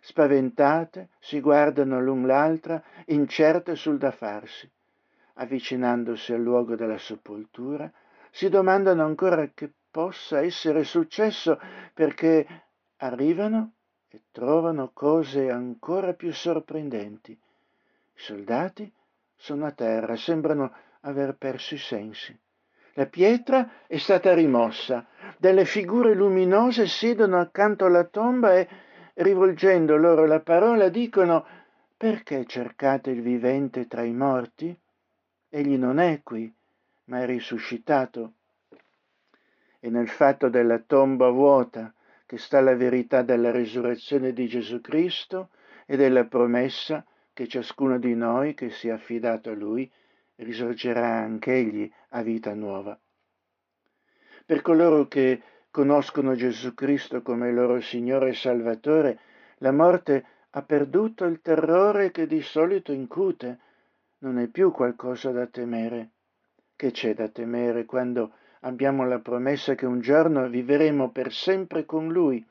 [0.00, 4.70] Spaventate si guardano l'un l'altra, incerte sul da farsi.
[5.34, 7.90] Avvicinandosi al luogo della sepoltura,
[8.30, 11.60] si domandano ancora che possa essere successo
[11.92, 12.46] perché
[12.96, 13.72] arrivano
[14.08, 17.32] e trovano cose ancora più sorprendenti.
[17.32, 17.38] I
[18.14, 18.90] soldati
[19.34, 22.38] sono a terra, sembrano aver perso i sensi.
[22.98, 25.04] La pietra è stata rimossa,
[25.36, 28.66] delle figure luminose siedono accanto alla tomba e,
[29.16, 31.44] rivolgendo loro la parola, dicono
[31.94, 34.74] perché cercate il vivente tra i morti?
[35.50, 36.50] Egli non è qui,
[37.04, 38.32] ma è risuscitato.
[39.78, 41.92] E nel fatto della tomba vuota,
[42.24, 45.50] che sta la verità della risurrezione di Gesù Cristo
[45.84, 49.90] e della promessa che ciascuno di noi che si è affidato a Lui
[50.36, 52.98] risorgerà anch'egli a vita nuova.
[54.44, 59.18] Per coloro che conoscono Gesù Cristo come loro Signore e Salvatore,
[59.58, 63.58] la morte ha perduto il terrore che di solito incute,
[64.18, 66.10] non è più qualcosa da temere.
[66.76, 72.08] Che c'è da temere quando abbiamo la promessa che un giorno vivremo per sempre con
[72.08, 72.44] Lui.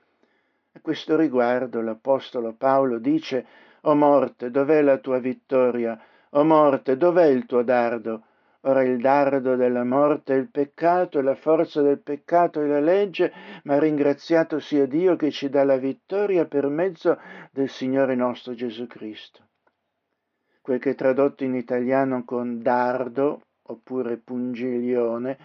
[0.74, 3.46] A questo riguardo l'Apostolo Paolo dice,
[3.82, 6.00] O morte, dov'è la tua vittoria?
[6.36, 8.24] O morte, dov'è il tuo dardo?
[8.62, 12.82] Ora il dardo della morte è il peccato e la forza del peccato è la
[12.82, 13.32] legge,
[13.64, 17.18] ma ringraziato sia Dio che ci dà la vittoria per mezzo
[17.52, 19.44] del Signore nostro Gesù Cristo.
[20.60, 25.38] Quel che è tradotto in italiano con dardo oppure pungiglione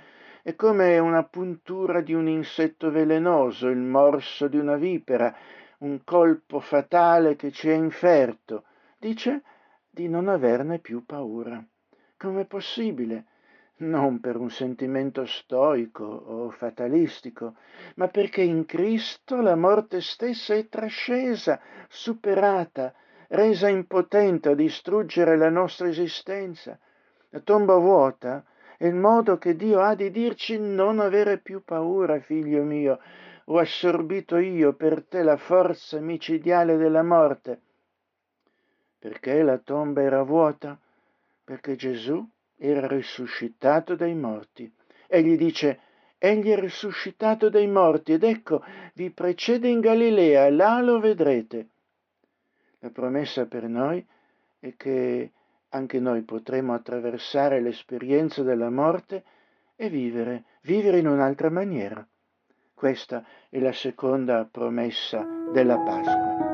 [0.43, 5.33] è come una puntura di un insetto velenoso, il morso di una vipera,
[5.79, 8.65] un colpo fatale che ci è inferto.
[8.99, 9.43] Dice
[9.91, 11.63] di non averne più paura.
[12.17, 13.25] Com'è possibile?
[13.79, 17.55] Non per un sentimento stoico o fatalistico,
[17.97, 22.95] ma perché in Cristo la morte stessa è trascesa, superata,
[23.29, 26.79] resa impotente a distruggere la nostra esistenza.
[27.31, 28.45] La tomba vuota
[28.77, 32.99] è il modo che Dio ha di dirci non avere più paura, figlio mio,
[33.47, 37.63] ho assorbito io per te la forza micidiale della morte.
[39.01, 40.79] Perché la tomba era vuota?
[41.43, 42.23] Perché Gesù
[42.59, 44.71] era risuscitato dai morti.
[45.07, 45.81] Egli dice,
[46.19, 51.69] Egli è risuscitato dai morti ed ecco, vi precede in Galilea, là lo vedrete.
[52.81, 54.07] La promessa per noi
[54.59, 55.31] è che
[55.71, 59.25] anche noi potremo attraversare l'esperienza della morte
[59.77, 62.07] e vivere, vivere in un'altra maniera.
[62.75, 66.50] Questa è la seconda promessa della Pasqua.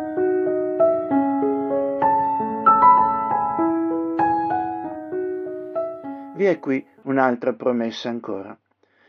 [6.36, 8.56] Vi è qui un'altra promessa ancora.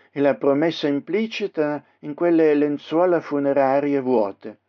[0.09, 4.59] È la promessa implicita in quelle lenzuola funerarie vuote.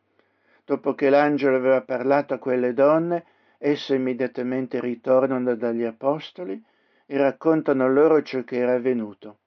[0.65, 3.25] Dopo che l'angelo aveva parlato a quelle donne,
[3.61, 6.63] Esse immediatamente ritornano dagli apostoli
[7.07, 9.39] e raccontano loro ciò che era avvenuto.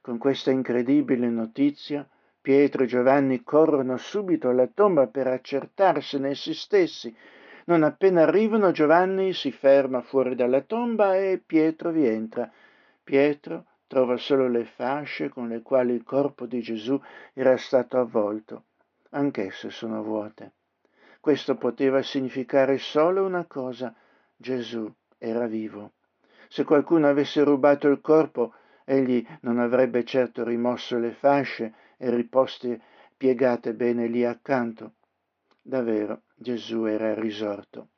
[0.00, 2.08] Con questa incredibile notizia,
[2.40, 7.14] Pietro e Giovanni corrono subito alla tomba per accertarsene essi stessi.
[7.64, 12.50] Non appena arrivano, Giovanni si ferma fuori dalla tomba e Pietro vi entra.
[13.04, 17.00] Pietro trova solo le fasce con le quali il corpo di Gesù
[17.32, 18.64] era stato avvolto.
[19.10, 20.52] Anch'esse sono vuote.
[21.20, 23.94] Questo poteva significare solo una cosa,
[24.34, 25.92] Gesù era vivo.
[26.48, 28.54] Se qualcuno avesse rubato il corpo,
[28.84, 32.80] egli non avrebbe certo rimosso le fasce e riposte
[33.16, 34.94] piegate bene lì accanto.
[35.64, 37.90] Davvero Gesù era risorto.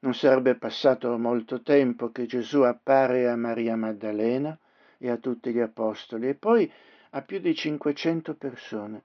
[0.00, 4.58] Non sarebbe passato molto tempo che Gesù appare a Maria Maddalena
[4.98, 6.70] e a tutti gli apostoli e poi
[7.10, 9.04] a più di 500 persone.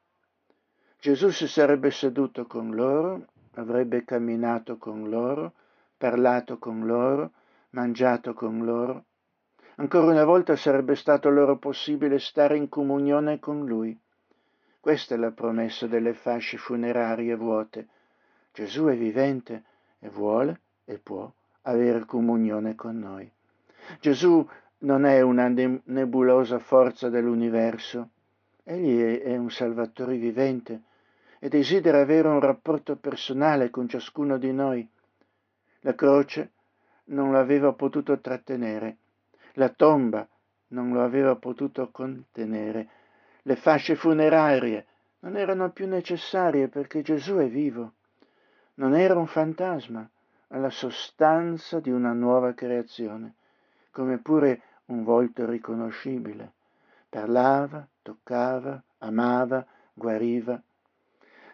[0.99, 5.53] Gesù si sarebbe seduto con loro, avrebbe camminato con loro,
[5.97, 7.31] parlato con loro,
[7.71, 9.05] mangiato con loro.
[9.75, 13.95] Ancora una volta sarebbe stato loro possibile stare in comunione con lui.
[14.85, 17.87] Questa è la promessa delle fasce funerarie vuote.
[18.53, 19.63] Gesù è vivente
[19.97, 21.27] e vuole e può
[21.63, 23.27] avere comunione con noi.
[23.99, 24.47] Gesù
[24.81, 28.09] non è una nebulosa forza dell'universo,
[28.63, 30.83] egli è un Salvatore vivente
[31.39, 34.87] e desidera avere un rapporto personale con ciascuno di noi.
[35.79, 36.51] La croce
[37.05, 38.97] non lo aveva potuto trattenere,
[39.53, 40.27] la tomba
[40.67, 42.87] non lo aveva potuto contenere,
[43.47, 44.85] le fasce funerarie
[45.19, 47.93] non erano più necessarie perché Gesù è vivo.
[48.75, 50.07] Non era un fantasma,
[50.47, 53.35] ma la sostanza di una nuova creazione,
[53.91, 56.53] come pure un volto riconoscibile.
[57.07, 60.59] Parlava, toccava, amava, guariva.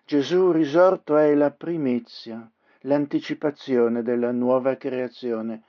[0.06, 2.50] Gesù risorto è la primizia,
[2.82, 5.64] l'anticipazione della nuova creazione,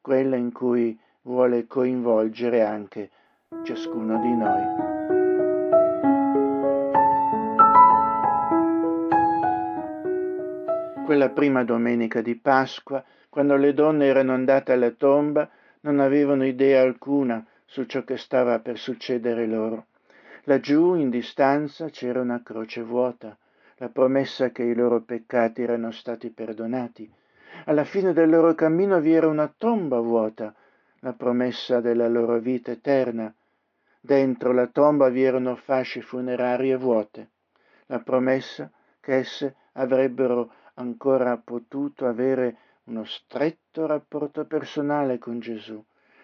[0.00, 3.10] quella in cui vuole coinvolgere anche
[3.62, 4.97] ciascuno di noi.
[11.08, 15.48] Quella prima domenica di Pasqua, quando le donne erano andate alla tomba,
[15.80, 19.86] non avevano idea alcuna su ciò che stava per succedere loro.
[20.42, 23.34] Laggiù, in distanza, c'era una croce vuota,
[23.76, 27.10] la promessa che i loro peccati erano stati perdonati.
[27.64, 30.54] Alla fine del loro cammino vi era una tomba vuota,
[30.98, 33.34] la promessa della loro vita eterna.
[33.98, 37.30] Dentro la tomba vi erano fasce funerarie vuote,
[37.86, 45.82] la promessa che esse avrebbero ancora potuto avere uno stretto rapporto personale con Gesù,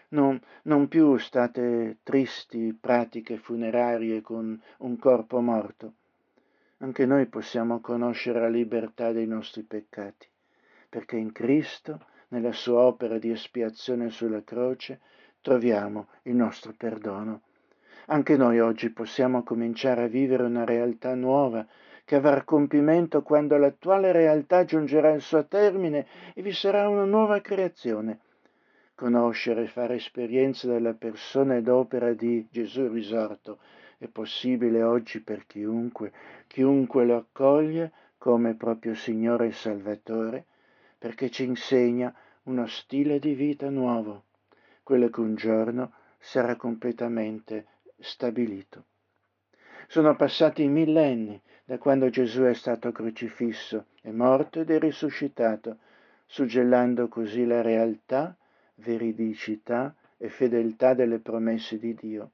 [0.09, 5.93] non, non più state tristi pratiche funerarie con un corpo morto.
[6.79, 10.27] Anche noi possiamo conoscere la libertà dei nostri peccati,
[10.89, 15.01] perché in Cristo, nella sua opera di espiazione sulla croce,
[15.41, 17.43] troviamo il nostro perdono.
[18.07, 21.67] Anche noi oggi possiamo cominciare a vivere una realtà nuova
[22.05, 27.41] che avrà compimento quando l'attuale realtà giungerà al suo termine e vi sarà una nuova
[27.41, 28.21] creazione.
[28.95, 33.59] Conoscere e fare esperienza della persona ed opera di Gesù risorto
[33.99, 36.13] è possibile oggi per chiunque,
[36.47, 40.45] chiunque lo accoglie come proprio Signore e Salvatore,
[40.99, 44.25] perché ci insegna uno stile di vita nuovo,
[44.83, 47.67] quello che un giorno sarà completamente
[47.99, 48.85] stabilito.
[49.87, 55.79] Sono passati millenni da quando Gesù è stato crocifisso, è morto ed è risuscitato,
[56.27, 58.37] suggellando così la realtà,
[58.77, 62.31] veridicità e fedeltà delle promesse di Dio.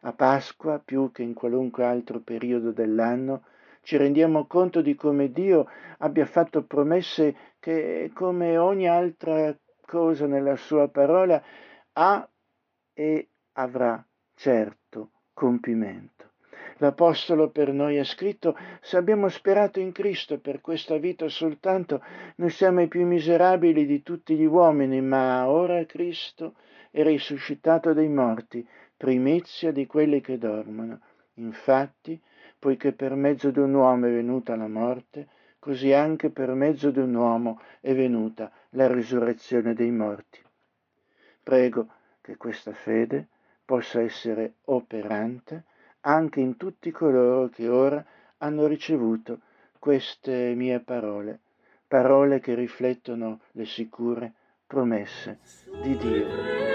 [0.00, 3.44] A Pasqua, più che in qualunque altro periodo dell'anno,
[3.82, 9.54] ci rendiamo conto di come Dio abbia fatto promesse che, come ogni altra
[9.84, 11.42] cosa nella sua parola,
[11.92, 12.28] ha
[12.94, 14.02] e avrà
[14.34, 16.23] certo compimento.
[16.78, 22.02] L'Apostolo per noi ha scritto, se abbiamo sperato in Cristo per questa vita soltanto,
[22.36, 26.54] noi siamo i più miserabili di tutti gli uomini, ma ora Cristo
[26.90, 28.66] è risuscitato dai morti,
[28.96, 30.98] primizia di quelli che dormono.
[31.34, 32.20] Infatti,
[32.58, 36.98] poiché per mezzo di un uomo è venuta la morte, così anche per mezzo di
[36.98, 40.40] un uomo è venuta la risurrezione dei morti.
[41.42, 41.88] Prego
[42.20, 43.28] che questa fede
[43.64, 45.64] possa essere operante
[46.06, 48.04] anche in tutti coloro che ora
[48.38, 49.40] hanno ricevuto
[49.78, 51.40] queste mie parole,
[51.86, 54.32] parole che riflettono le sicure
[54.66, 55.38] promesse
[55.82, 56.73] di Dio.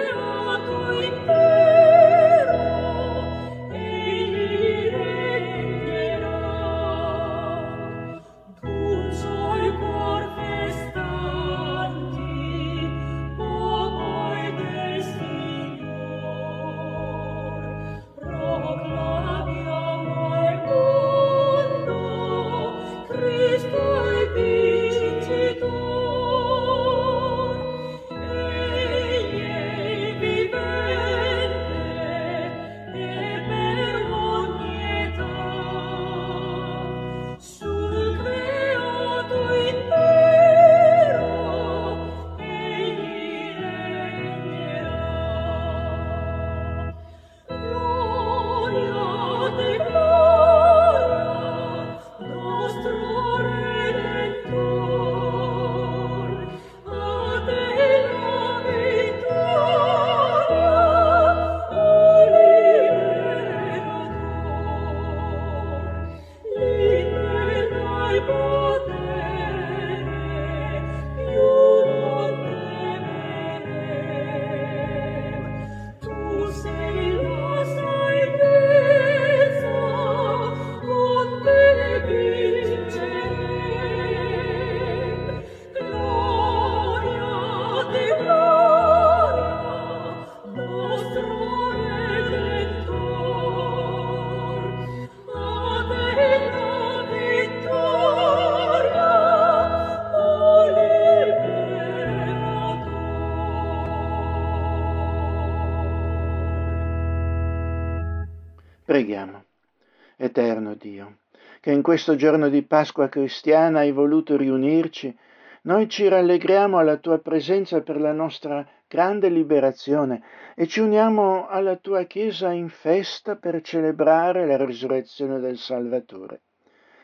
[110.29, 111.17] Eterno Dio,
[111.59, 115.15] che in questo giorno di Pasqua cristiana hai voluto riunirci,
[115.63, 120.21] noi ci rallegriamo alla tua presenza per la nostra grande liberazione
[120.55, 126.41] e ci uniamo alla tua Chiesa in festa per celebrare la risurrezione del Salvatore.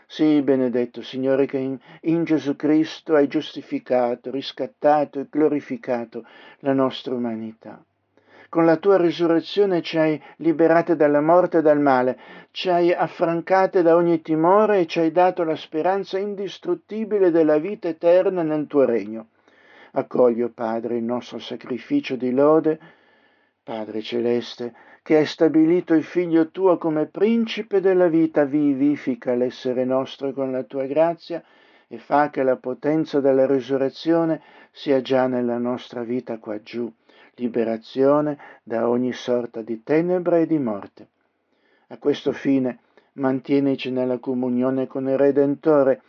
[0.06, 6.24] Sì, benedetto Signore, che in, in, Gesù Cristo hai giustificato, riscattato e glorificato
[6.60, 7.84] la nostra umanità.
[8.50, 12.18] Con la tua risurrezione ci hai liberate dalla morte e dal male,
[12.52, 17.88] ci hai affrancate da ogni timore e ci hai dato la speranza indistruttibile della vita
[17.88, 19.28] eterna nel tuo regno.
[19.92, 22.80] Accogli, Padre, il nostro sacrificio di lode,
[23.64, 30.34] Padre celeste, che hai stabilito il Figlio tuo come principe della vita, vivifica l'essere nostro
[30.34, 31.44] con la tua grazia
[31.88, 34.42] e fa che la potenza della risurrezione
[34.72, 36.92] sia già nella nostra vita qua giù,
[37.36, 41.08] liberazione da ogni sorta di tenebra e di morte.
[41.88, 42.80] A questo fine
[43.14, 46.02] mantienici nella comunione con il Redentore,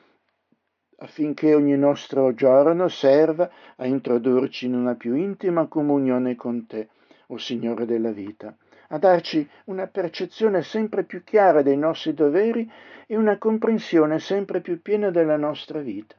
[0.99, 6.89] affinché ogni nostro giorno serva a introdurci in una più intima comunione con te,
[7.29, 8.57] o Signore della vita
[8.89, 12.70] a darci una percezione sempre più chiara dei nostri doveri
[13.07, 16.14] e una comprensione sempre più piena della nostra vita.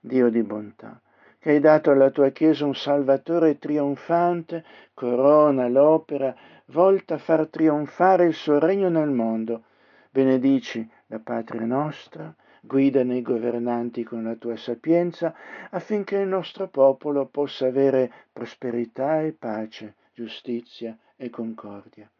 [0.00, 1.00] Dio di bontà,
[1.44, 4.64] che hai dato alla tua Chiesa un Salvatore trionfante,
[4.94, 6.34] corona l'opera
[6.68, 9.64] volta a far trionfare il suo regno nel mondo.
[10.10, 15.34] Benedici la patria nostra, guida nei governanti con la tua sapienza,
[15.68, 22.10] affinché il nostro popolo possa avere prosperità e pace, giustizia e concordia.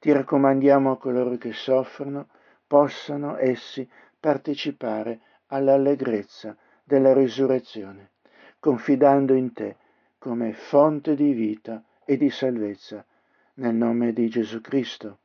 [0.00, 2.26] Ti raccomandiamo a coloro che soffrono,
[2.66, 8.08] possano essi partecipare all'allegrezza della risurrezione,
[8.64, 9.76] confidando in te
[10.16, 13.04] come fonte di vita e di salvezza,
[13.56, 15.18] nel nome di Gesù Cristo.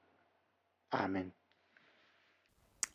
[0.90, 1.32] Amen.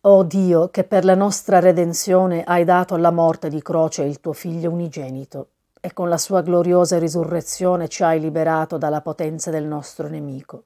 [0.03, 4.20] O oh Dio, che per la nostra redenzione hai dato alla morte di croce il
[4.20, 5.49] tuo Figlio unigenito,
[5.80, 10.64] e con la sua gloriosa risurrezione ci hai liberato dalla potenza del nostro nemico.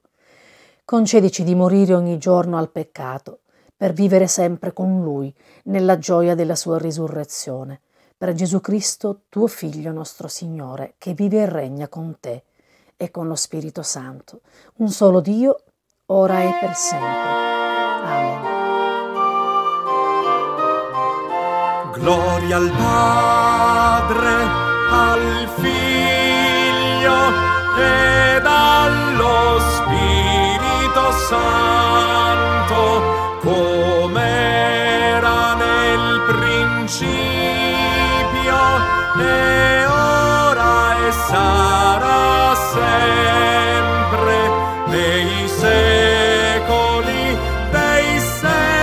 [0.83, 3.43] Concedici di morire ogni giorno al peccato,
[3.77, 7.79] per vivere sempre con Lui, nella gioia della sua risurrezione.
[8.19, 12.43] Per Gesù Cristo, tuo Figlio nostro Signore, che vive e regna con te
[12.97, 14.41] e con lo Spirito Santo,
[14.79, 15.63] un solo Dio,
[16.07, 17.07] ora e per sempre.
[18.03, 18.41] Amen.
[21.93, 24.35] Gloria al Padre
[24.91, 27.15] al Figlio
[27.77, 32.18] ed allo Spirito Santo,
[41.29, 44.39] sarà sempre
[44.87, 47.37] nei secoli
[47.71, 48.77] dei secoli.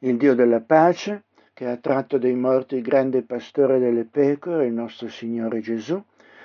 [0.00, 1.24] Il Dio della pace,
[1.58, 6.00] che ha tratto dai morti il grande pastore delle pecore, il nostro Signore Gesù,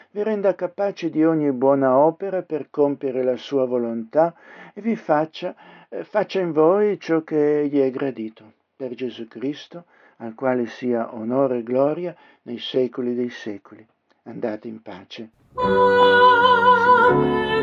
[0.09, 4.33] vi renda capaci di ogni buona opera per compiere la sua volontà
[4.73, 5.53] e vi faccia,
[5.87, 8.53] eh, faccia in voi ciò che gli è gradito.
[8.75, 9.83] Per Gesù Cristo,
[10.17, 13.85] al quale sia onore e gloria nei secoli dei secoli.
[14.23, 15.29] Andate in pace.
[17.03, 17.62] Amen.